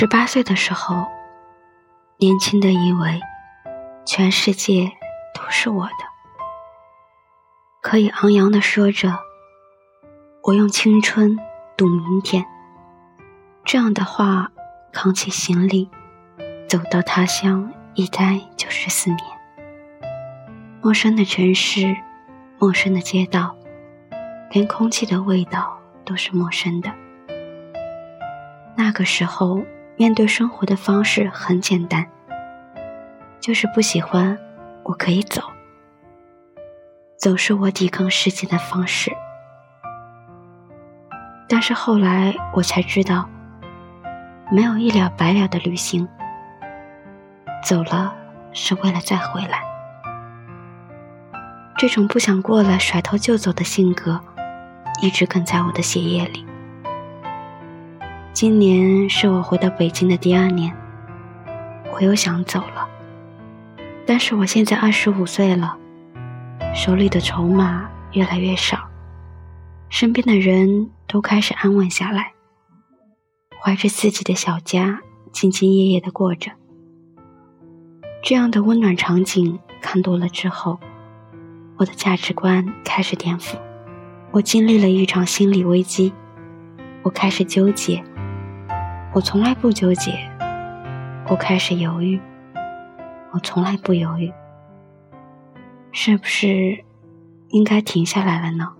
[0.00, 1.06] 十八岁的时候，
[2.16, 3.20] 年轻的以为
[4.06, 4.90] 全世界
[5.34, 5.92] 都是我的，
[7.82, 9.18] 可以昂扬的说着
[10.44, 11.38] “我用青春
[11.76, 12.46] 赌明天”
[13.66, 14.48] 这样的话，
[14.90, 15.90] 扛起行李
[16.66, 19.20] 走到他乡，一待就是四年。
[20.80, 21.94] 陌生的城市，
[22.58, 23.54] 陌生的街道，
[24.50, 26.90] 连空气的味道都是陌生的。
[28.74, 29.62] 那个时候。
[30.00, 32.06] 面对生活的方式很简单，
[33.38, 34.38] 就是不喜欢，
[34.82, 35.42] 我可以走。
[37.18, 39.12] 走是我抵抗世界的方式。
[41.46, 43.28] 但是后来我才知道，
[44.50, 46.08] 没有一了百了的旅行，
[47.62, 48.14] 走了
[48.54, 49.62] 是为了再回来。
[51.76, 54.18] 这种不想过了甩头就走的性格，
[55.02, 56.46] 一直跟在我的血液里。
[58.32, 60.72] 今年是我回到北京的第二年，
[61.92, 62.88] 我又想走了。
[64.06, 65.76] 但是我现在二十五岁了，
[66.72, 68.88] 手里的筹码越来越少，
[69.88, 72.32] 身边的人都开始安稳下来，
[73.60, 75.00] 怀着自己的小家，
[75.32, 76.52] 兢兢业业的过着。
[78.22, 80.78] 这样的温暖场景看多了之后，
[81.78, 83.56] 我的价值观开始颠覆。
[84.30, 86.12] 我经历了一场心理危机，
[87.02, 88.04] 我开始纠结。
[89.12, 90.12] 我从来不纠结，
[91.28, 92.20] 我开始犹豫。
[93.32, 94.32] 我从来不犹豫，
[95.90, 96.84] 是不是
[97.48, 98.72] 应该停下来了呢？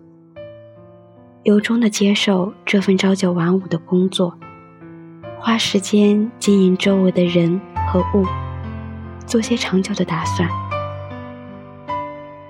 [1.42, 4.39] 由衷的接受这份朝九晚五的工作，
[5.41, 8.25] 花时间经营周围的人和物，
[9.27, 10.48] 做些长久的打算。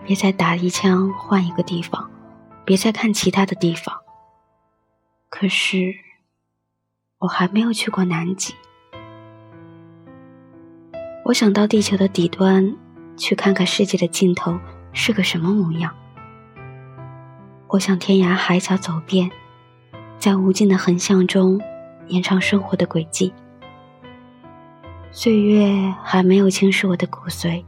[0.04, 2.10] 别再打一枪换一个地方，
[2.66, 4.00] 别再看其他的地方。
[5.30, 5.94] 可是。
[7.20, 8.54] 我还没有去过南极，
[11.26, 12.74] 我想到地球的底端，
[13.14, 14.58] 去看看世界的尽头
[14.94, 15.94] 是个什么模样。
[17.66, 19.30] 我想天涯海角走遍，
[20.18, 21.60] 在无尽的横向中
[22.06, 23.34] 延长生活的轨迹。
[25.12, 27.62] 岁月还没有侵蚀我的骨髓，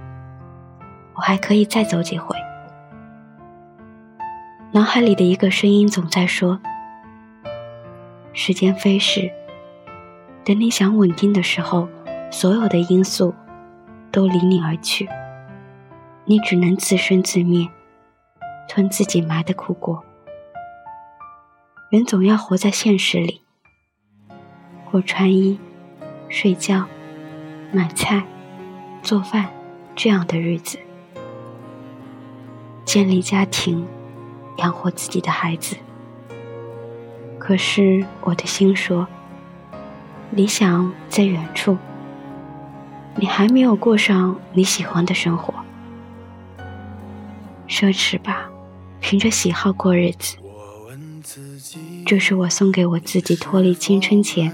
[1.12, 2.34] 我还可以再走几回。
[4.72, 6.58] 脑海里的一个声音总在说
[8.32, 9.30] ：“时间飞逝。”
[10.44, 11.88] 等你想稳定的时候，
[12.30, 13.32] 所有的因素
[14.10, 15.08] 都离你而去，
[16.24, 17.68] 你只能自生自灭，
[18.68, 20.04] 吞自己埋的苦果。
[21.90, 23.42] 人总要活在现实里，
[24.90, 25.60] 过穿衣、
[26.28, 26.86] 睡觉、
[27.70, 28.24] 买菜、
[29.00, 29.48] 做饭
[29.94, 30.76] 这样的日子，
[32.84, 33.86] 建立家庭，
[34.56, 35.76] 养活自己的孩子。
[37.38, 39.06] 可是我的心说。
[40.34, 41.76] 理想在远处，
[43.16, 45.52] 你还没有过上你喜欢的生活，
[47.68, 48.48] 奢侈吧，
[48.98, 50.36] 凭着喜好过日子。
[52.06, 54.52] 这是我送给我自己脱离青春前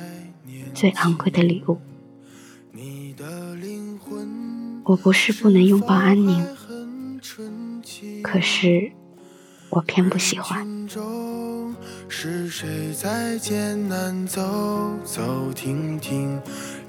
[0.75, 1.79] 最昂贵的礼物。
[4.85, 6.45] 我不是不能拥抱安宁，
[8.23, 8.91] 可是
[9.71, 10.67] 我偏不喜欢。
[12.11, 14.41] 是谁在艰难走
[15.05, 16.41] 走停停？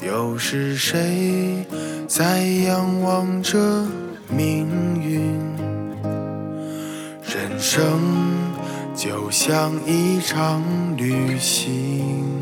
[0.02, 1.66] 又是谁
[2.08, 3.86] 在仰望着
[4.30, 4.68] 命
[5.02, 5.20] 运？
[7.22, 8.00] 人生
[8.96, 10.64] 就像一场
[10.98, 12.42] 旅行，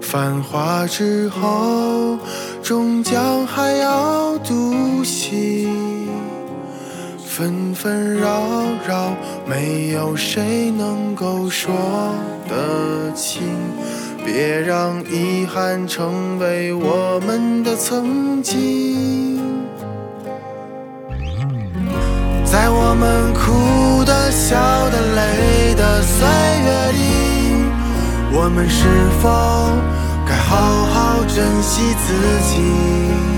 [0.00, 2.16] 繁华之后，
[2.62, 5.77] 终将还要独行。
[7.38, 8.42] 纷纷扰
[8.84, 9.14] 扰，
[9.46, 11.72] 没有谁能够说
[12.48, 13.42] 得清。
[14.24, 19.38] 别让遗憾成为我们的曾经。
[22.44, 24.56] 在我们哭的、笑
[24.90, 26.98] 的、累的岁月里，
[28.32, 28.88] 我们是
[29.22, 29.30] 否
[30.26, 30.56] 该好
[30.86, 32.14] 好珍惜自
[32.50, 33.37] 己？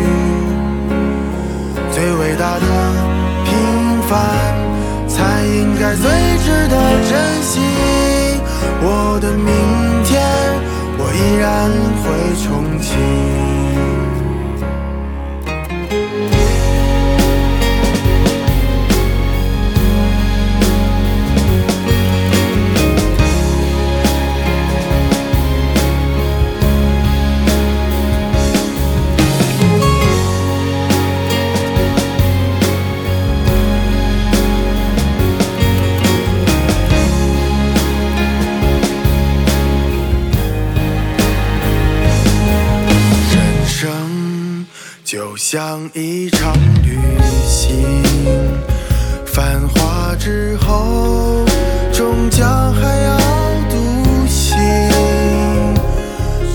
[5.07, 6.05] 才应该最
[6.43, 6.75] 值得
[7.09, 7.11] 珍
[7.41, 7.59] 惜。
[8.83, 9.49] 我的明
[10.03, 10.21] 天，
[10.97, 11.69] 我依然
[12.03, 12.05] 会
[12.35, 12.45] 憧
[12.81, 13.40] 憬。
[45.11, 46.55] 就像一场
[46.85, 46.97] 旅
[47.45, 48.01] 行，
[49.25, 51.43] 繁华之后，
[51.91, 53.17] 终将还要
[53.69, 54.57] 独行。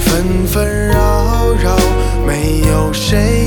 [0.00, 1.76] 纷纷扰扰，
[2.26, 3.47] 没有谁